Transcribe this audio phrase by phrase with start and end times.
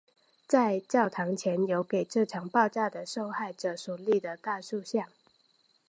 [0.47, 5.05] 在教堂前有给这场爆炸的受害者所立的大塑像。